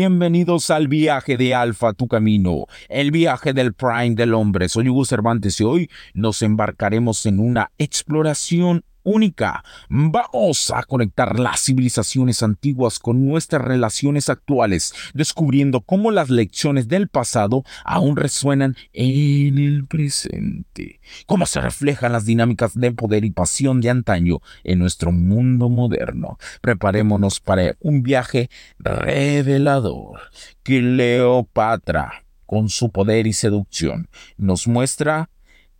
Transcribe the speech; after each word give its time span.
Bienvenidos 0.00 0.70
al 0.70 0.86
viaje 0.86 1.36
de 1.36 1.56
Alfa 1.56 1.92
Tu 1.92 2.06
Camino, 2.06 2.66
el 2.88 3.10
viaje 3.10 3.52
del 3.52 3.74
Prime 3.74 4.14
del 4.14 4.32
hombre. 4.32 4.68
Soy 4.68 4.88
Hugo 4.88 5.04
Cervantes 5.04 5.60
y 5.60 5.64
hoy 5.64 5.90
nos 6.14 6.40
embarcaremos 6.42 7.26
en 7.26 7.40
una 7.40 7.72
exploración 7.78 8.84
única. 9.08 9.64
Vamos 9.88 10.70
a 10.70 10.82
conectar 10.82 11.38
las 11.40 11.60
civilizaciones 11.64 12.42
antiguas 12.42 12.98
con 12.98 13.26
nuestras 13.26 13.62
relaciones 13.62 14.28
actuales, 14.28 14.92
descubriendo 15.14 15.80
cómo 15.80 16.10
las 16.10 16.30
lecciones 16.30 16.88
del 16.88 17.08
pasado 17.08 17.64
aún 17.84 18.16
resuenan 18.16 18.76
en 18.92 19.58
el 19.58 19.86
presente, 19.86 21.00
cómo 21.26 21.46
se 21.46 21.60
reflejan 21.60 22.12
las 22.12 22.26
dinámicas 22.26 22.74
de 22.74 22.92
poder 22.92 23.24
y 23.24 23.30
pasión 23.30 23.80
de 23.80 23.90
antaño 23.90 24.40
en 24.64 24.78
nuestro 24.78 25.10
mundo 25.10 25.68
moderno. 25.68 26.38
Preparémonos 26.60 27.40
para 27.40 27.76
un 27.80 28.02
viaje 28.02 28.50
revelador. 28.78 30.20
Cleopatra, 30.62 32.24
con 32.44 32.68
su 32.68 32.90
poder 32.90 33.26
y 33.26 33.32
seducción, 33.32 34.08
nos 34.36 34.68
muestra 34.68 35.30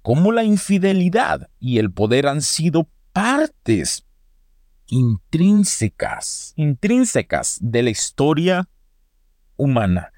cómo 0.03 0.33
la 0.33 0.45
infidelidad 0.45 1.51
y 1.61 1.79
el 1.79 1.93
poder 1.93 2.27
han 2.27 2.41
sido 2.41 2.89
partes 3.19 4.07
intrínsecas, 4.87 6.53
intrínsecas 6.55 7.59
de 7.61 7.83
la 7.83 7.91
historia 7.91 8.69
humana. 9.57 10.13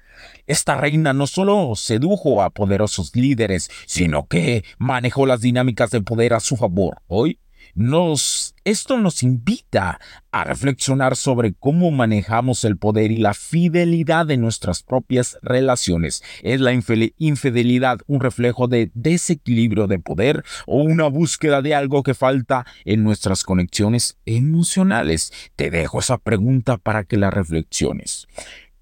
Esta 0.45 0.75
reina 0.75 1.11
no 1.11 1.25
solo 1.25 1.73
sedujo 1.75 2.43
a 2.43 2.51
poderosos 2.51 3.15
líderes, 3.15 3.71
sino 3.87 4.27
que 4.27 4.63
manejó 4.77 5.25
las 5.25 5.41
dinámicas 5.41 5.89
de 5.89 6.01
poder 6.01 6.35
a 6.35 6.39
su 6.39 6.57
favor. 6.57 7.01
Hoy 7.07 7.39
nos, 7.75 8.55
esto 8.63 8.97
nos 8.97 9.23
invita 9.23 9.99
a 10.31 10.43
reflexionar 10.43 11.15
sobre 11.15 11.53
cómo 11.53 11.91
manejamos 11.91 12.63
el 12.63 12.77
poder 12.77 13.11
y 13.11 13.17
la 13.17 13.33
fidelidad 13.33 14.25
de 14.25 14.37
nuestras 14.37 14.83
propias 14.83 15.37
relaciones. 15.41 16.23
¿Es 16.41 16.61
la 16.61 16.73
infidelidad 16.73 17.99
un 18.07 18.19
reflejo 18.19 18.67
de 18.67 18.91
desequilibrio 18.93 19.87
de 19.87 19.99
poder 19.99 20.43
o 20.65 20.77
una 20.77 21.07
búsqueda 21.07 21.61
de 21.61 21.75
algo 21.75 22.03
que 22.03 22.13
falta 22.13 22.65
en 22.85 23.03
nuestras 23.03 23.43
conexiones 23.43 24.17
emocionales? 24.25 25.31
Te 25.55 25.69
dejo 25.69 25.99
esa 25.99 26.17
pregunta 26.17 26.77
para 26.77 27.03
que 27.03 27.17
la 27.17 27.31
reflexiones. 27.31 28.27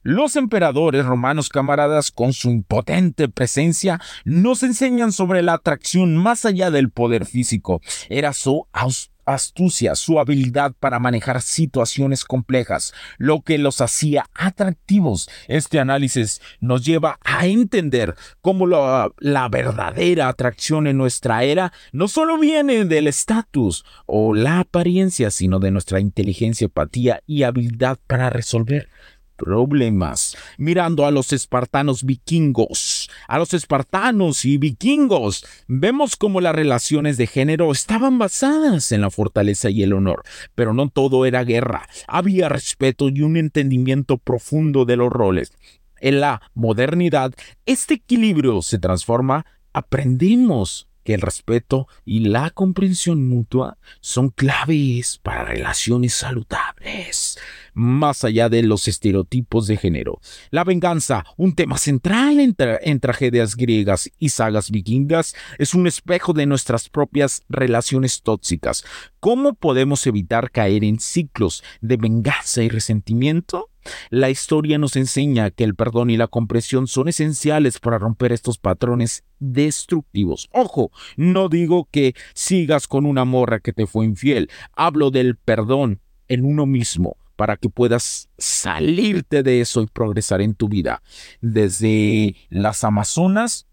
Los 0.01 0.37
emperadores 0.37 1.05
romanos 1.05 1.49
camaradas, 1.49 2.11
con 2.11 2.31
su 2.31 2.49
impotente 2.49 3.27
presencia, 3.27 3.99
nos 4.23 4.63
enseñan 4.63 5.11
sobre 5.11 5.41
la 5.41 5.55
atracción 5.55 6.15
más 6.15 6.45
allá 6.45 6.71
del 6.71 6.89
poder 6.89 7.25
físico. 7.25 7.81
Era 8.07 8.31
su 8.31 8.65
astucia, 9.25 9.95
su 9.95 10.19
habilidad 10.19 10.73
para 10.79 10.99
manejar 10.99 11.41
situaciones 11.41 12.23
complejas, 12.23 12.93
lo 13.17 13.41
que 13.41 13.57
los 13.57 13.81
hacía 13.81 14.25
atractivos. 14.33 15.29
Este 15.47 15.81
análisis 15.81 16.41
nos 16.61 16.85
lleva 16.85 17.19
a 17.23 17.45
entender 17.45 18.15
cómo 18.41 18.67
la, 18.67 19.49
verdadera 19.51 20.29
atracción 20.29 20.87
en 20.87 20.97
nuestra 20.97 21.43
era 21.43 21.73
no 21.91 22.07
solo 22.07 22.37
viene 22.37 22.85
del 22.85 23.07
estatus 23.07 23.83
o 24.05 24.33
la 24.33 24.61
apariencia, 24.61 25.29
sino 25.29 25.59
de 25.59 25.71
nuestra 25.71 25.99
inteligencia, 25.99 26.65
empatía 26.65 27.21
y 27.25 27.43
habilidad 27.43 27.99
para 28.07 28.29
resolver 28.29 28.89
problemas. 29.39 30.37
Mirando 30.57 31.05
a 31.05 31.11
los 31.11 31.33
espartanos 31.33 32.03
vikingos, 32.03 33.09
a 33.27 33.39
los 33.39 33.53
espartanos 33.53 34.45
y 34.45 34.57
vikingos, 34.57 35.45
vemos 35.67 36.15
cómo 36.15 36.41
las 36.41 36.53
relaciones 36.53 37.17
de 37.17 37.25
género 37.25 37.71
estaban 37.71 38.19
basadas 38.19 38.91
en 38.91 39.01
la 39.01 39.09
fortaleza 39.09 39.69
y 39.69 39.81
el 39.81 39.93
honor, 39.93 40.23
pero 40.53 40.73
no 40.73 40.89
todo 40.89 41.25
era 41.25 41.43
guerra, 41.43 41.87
había 42.07 42.49
respeto 42.49 43.09
y 43.09 43.21
un 43.21 43.37
entendimiento 43.37 44.17
profundo 44.17 44.85
de 44.85 44.97
los 44.97 45.09
roles. 45.09 45.53
En 46.01 46.19
la 46.19 46.41
modernidad, 46.53 47.33
este 47.65 47.95
equilibrio 47.95 48.61
se 48.61 48.79
transforma, 48.79 49.45
aprendimos 49.73 50.87
que 51.03 51.13
el 51.13 51.21
respeto 51.21 51.87
y 52.05 52.19
la 52.19 52.49
comprensión 52.51 53.27
mutua 53.27 53.77
son 54.01 54.29
claves 54.29 55.19
para 55.23 55.45
relaciones 55.45 56.13
saludables 56.13 57.37
más 57.79 58.25
allá 58.25 58.49
de 58.49 58.61
los 58.61 58.87
estereotipos 58.87 59.65
de 59.65 59.77
género. 59.77 60.19
La 60.51 60.63
venganza, 60.63 61.25
un 61.37 61.55
tema 61.55 61.77
central 61.77 62.39
en, 62.39 62.99
tragedias 62.99 63.55
griegas 63.55 64.11
y 64.19 64.29
sagas 64.29 64.69
vikingas, 64.69 65.33
es 65.57 65.73
un 65.73 65.87
espejo 65.87 66.33
de 66.33 66.45
nuestras 66.45 66.89
propias 66.89 67.41
relaciones 67.47 68.21
tóxicas. 68.21 68.83
¿Cómo 69.19 69.53
podemos 69.53 70.05
evitar 70.07 70.51
caer 70.51 70.83
en 70.83 70.99
ciclos 70.99 71.63
de 71.79 71.95
venganza 71.95 72.61
y 72.61 72.69
resentimiento? 72.69 73.69
La 74.09 74.29
historia 74.29 74.77
nos 74.77 74.97
enseña 74.97 75.49
que 75.49 75.63
el 75.63 75.73
perdón 75.73 76.09
y 76.09 76.17
la 76.17 76.27
comprensión 76.27 76.85
son 76.85 77.07
esenciales 77.07 77.79
para 77.79 77.97
romper 77.97 78.33
estos 78.33 78.57
patrones 78.57 79.23
destructivos. 79.39 80.49
Ojo, 80.51 80.91
no 81.15 81.47
digo 81.47 81.87
que 81.89 82.13
sigas 82.33 82.87
con 82.87 83.05
una 83.05 83.23
morra 83.23 83.61
que 83.61 83.71
te 83.71 83.87
fue 83.87 84.05
infiel, 84.05 84.49
hablo 84.73 85.11
del 85.11 85.37
perdón 85.37 86.01
en 86.27 86.43
uno 86.43 86.65
mismo 86.65 87.15
para 87.39 87.55
que 87.55 87.69
puedas 87.69 88.27
salirte 88.37 89.43
de 89.43 89.61
eso 89.61 89.81
y 89.81 89.87
progresar 89.87 90.41
en 90.41 90.55
tu 90.55 90.67
vida. 90.67 91.01
Desde 91.39 92.35
las 92.49 92.83
Amazonas 92.83 93.65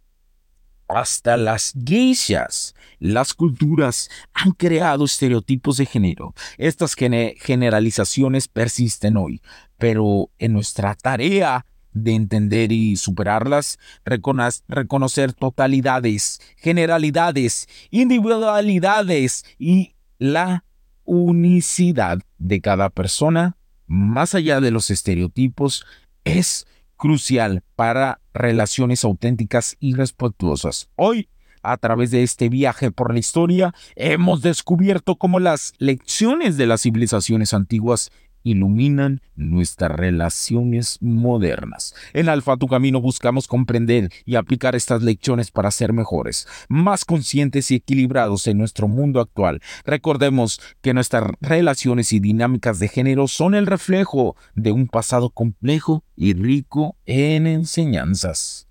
hasta 0.86 1.36
las 1.36 1.72
geishas. 1.84 2.76
Las 3.00 3.34
culturas 3.34 4.08
han 4.34 4.52
creado 4.52 5.04
estereotipos 5.04 5.78
de 5.78 5.86
género. 5.86 6.32
Estas 6.58 6.94
generalizaciones 6.94 8.46
persisten 8.46 9.16
hoy, 9.16 9.42
pero 9.78 10.30
en 10.38 10.52
nuestra 10.52 10.94
tarea 10.94 11.66
de 11.92 12.14
entender 12.14 12.70
y 12.70 12.94
superarlas, 12.94 13.80
reconocer 14.04 15.32
totalidades, 15.32 16.40
generalidades, 16.56 17.66
individualidades 17.90 19.44
y 19.58 19.96
la 20.18 20.65
unicidad 21.06 22.20
de 22.38 22.60
cada 22.60 22.90
persona, 22.90 23.56
más 23.86 24.34
allá 24.34 24.60
de 24.60 24.70
los 24.70 24.90
estereotipos, 24.90 25.86
es 26.24 26.66
crucial 26.96 27.62
para 27.76 28.20
relaciones 28.34 29.04
auténticas 29.04 29.76
y 29.80 29.94
respetuosas. 29.94 30.90
Hoy, 30.96 31.28
a 31.62 31.76
través 31.78 32.10
de 32.10 32.22
este 32.22 32.48
viaje 32.48 32.90
por 32.90 33.12
la 33.12 33.18
historia, 33.18 33.74
hemos 33.94 34.42
descubierto 34.42 35.16
cómo 35.16 35.40
las 35.40 35.72
lecciones 35.78 36.56
de 36.56 36.66
las 36.66 36.82
civilizaciones 36.82 37.54
antiguas 37.54 38.10
iluminan 38.46 39.20
nuestras 39.34 39.90
relaciones 39.90 40.98
modernas. 41.00 41.94
En 42.12 42.28
Alfa 42.28 42.56
Tu 42.56 42.68
Camino 42.68 43.00
buscamos 43.00 43.48
comprender 43.48 44.10
y 44.24 44.36
aplicar 44.36 44.76
estas 44.76 45.02
lecciones 45.02 45.50
para 45.50 45.70
ser 45.70 45.92
mejores, 45.92 46.46
más 46.68 47.04
conscientes 47.04 47.70
y 47.70 47.74
equilibrados 47.74 48.46
en 48.46 48.58
nuestro 48.58 48.88
mundo 48.88 49.20
actual. 49.20 49.60
Recordemos 49.84 50.60
que 50.80 50.94
nuestras 50.94 51.24
relaciones 51.40 52.12
y 52.12 52.20
dinámicas 52.20 52.78
de 52.78 52.88
género 52.88 53.28
son 53.28 53.54
el 53.54 53.66
reflejo 53.66 54.36
de 54.54 54.72
un 54.72 54.86
pasado 54.86 55.30
complejo 55.30 56.04
y 56.14 56.34
rico 56.34 56.96
en 57.04 57.46
enseñanzas. 57.46 58.65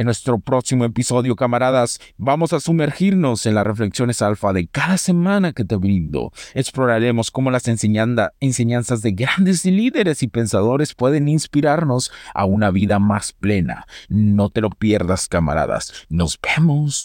En 0.00 0.06
nuestro 0.06 0.38
próximo 0.38 0.86
episodio, 0.86 1.36
camaradas, 1.36 2.00
vamos 2.16 2.54
a 2.54 2.60
sumergirnos 2.60 3.44
en 3.44 3.54
las 3.54 3.66
reflexiones 3.66 4.22
alfa 4.22 4.54
de 4.54 4.66
cada 4.66 4.96
semana 4.96 5.52
que 5.52 5.62
te 5.62 5.76
brindo. 5.76 6.32
Exploraremos 6.54 7.30
cómo 7.30 7.50
las 7.50 7.68
enseñanzas 7.68 9.02
de 9.02 9.12
grandes 9.12 9.66
líderes 9.66 10.22
y 10.22 10.28
pensadores 10.28 10.94
pueden 10.94 11.28
inspirarnos 11.28 12.10
a 12.32 12.46
una 12.46 12.70
vida 12.70 12.98
más 12.98 13.34
plena. 13.34 13.86
No 14.08 14.48
te 14.48 14.62
lo 14.62 14.70
pierdas, 14.70 15.28
camaradas. 15.28 16.06
Nos 16.08 16.38
vemos. 16.40 17.04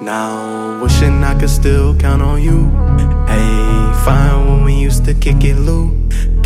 Now 0.00 0.80
wishing 0.82 1.22
I 1.24 1.34
could 1.34 1.50
still 1.50 1.94
count 1.94 2.22
on 2.22 2.40
you. 2.40 2.70
Hey, 3.26 3.92
fine 4.04 4.46
when 4.46 4.64
we 4.64 4.74
used 4.74 5.04
to 5.06 5.14
kick 5.14 5.44
it, 5.44 5.56
Luke. 5.56 5.98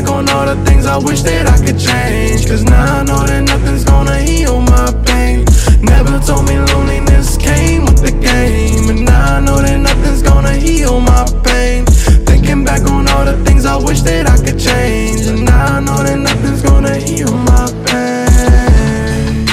Back 0.00 0.10
on 0.12 0.30
all 0.30 0.46
the 0.46 0.56
things 0.64 0.86
I 0.86 0.96
wish 0.96 1.20
that 1.22 1.46
I 1.46 1.58
could 1.62 1.78
change. 1.78 2.46
Cause 2.48 2.64
now 2.64 3.00
I 3.00 3.02
know 3.04 3.22
that 3.26 3.42
nothing's 3.42 3.84
gonna 3.84 4.18
heal 4.18 4.62
my 4.62 4.90
pain. 5.04 5.44
Never 5.82 6.18
told 6.20 6.48
me 6.48 6.58
loneliness 6.58 7.36
came 7.36 7.84
with 7.84 8.00
the 8.00 8.12
game. 8.12 8.88
And 8.88 9.04
now 9.04 9.36
I 9.36 9.40
know 9.40 9.60
that 9.60 9.76
nothing's 9.78 10.22
gonna 10.22 10.54
heal 10.54 11.00
my 11.00 11.26
pain. 11.44 11.84
Thinking 12.24 12.64
back 12.64 12.80
on 12.88 13.08
all 13.08 13.26
the 13.26 13.36
things 13.44 13.66
I 13.66 13.76
wish 13.76 14.00
that 14.08 14.26
I 14.26 14.38
could 14.38 14.58
change. 14.58 15.26
And 15.26 15.44
now 15.44 15.76
I 15.76 15.80
know 15.80 16.02
that 16.02 16.18
nothing's 16.18 16.62
gonna 16.62 16.96
heal 16.96 17.36
my 17.52 17.66
pain. 17.84 19.46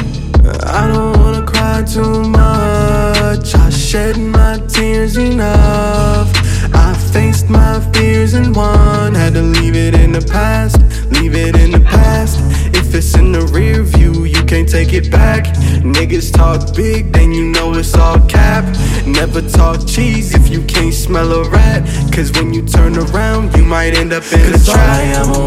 I 0.64 0.88
don't 0.88 1.18
wanna 1.20 1.46
cry 1.46 1.84
too 1.84 2.24
much. 2.24 3.54
I 3.54 3.70
shed 3.70 4.18
my 4.18 4.60
tears 4.70 5.18
enough. 5.18 6.32
I 6.74 6.94
faced 7.12 7.50
my 7.50 7.82
fears 7.92 8.34
and 8.34 8.56
won. 8.56 9.14
Had 9.14 9.34
to 9.34 9.42
leave 9.42 9.76
it 9.76 9.97
in 10.08 10.14
the 10.14 10.26
past, 10.32 10.80
leave 11.12 11.36
it 11.36 11.56
in 11.58 11.72
the 11.72 11.82
past. 11.82 12.40
If 12.74 12.96
it's 12.96 13.14
in 13.16 13.34
the 13.34 13.42
rear 13.48 13.84
view, 13.84 14.24
you 14.24 14.42
can't 14.46 14.68
take 14.68 14.94
it 14.94 15.12
back. 15.12 15.46
Niggas 15.84 16.34
talk 16.34 16.76
big, 16.76 17.12
then 17.12 17.34
you 17.34 17.46
know 17.46 17.74
it's 17.74 17.94
all 17.96 18.20
cap. 18.28 18.64
Never 19.06 19.42
talk 19.42 19.86
cheese 19.86 20.34
if 20.34 20.50
you 20.50 20.64
can't 20.64 20.94
smell 20.94 21.32
a 21.34 21.50
rat. 21.50 21.84
Cause 22.14 22.32
when 22.32 22.54
you 22.54 22.66
turn 22.66 22.98
around, 22.98 23.56
you 23.58 23.66
might 23.66 23.94
end 23.96 24.14
up 24.14 24.24
in 24.32 24.52
Cause 24.52 24.70
a 24.70 24.72
trap. 24.72 25.47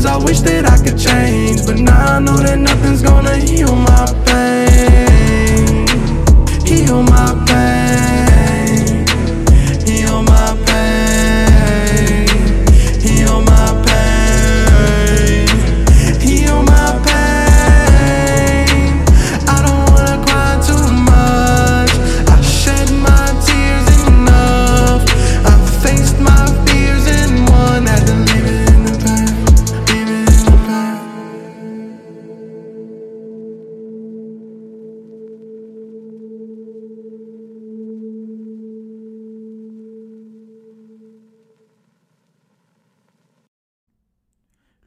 Things 0.00 0.06
I 0.06 0.16
wish 0.24 0.40
that 0.40 0.64
I 0.66 0.76
could 0.82 0.98
change. 0.98 1.66
But 1.66 1.78
now 1.78 2.16
I 2.16 2.20
know 2.20 2.36
that 2.36 2.58
nothing's 2.58 3.02
gonna 3.02 3.36
heal 3.36 3.74
my 3.74 4.06
pain. 4.26 5.86
Heal 6.66 7.02
my 7.02 7.34
pain. 7.46 7.49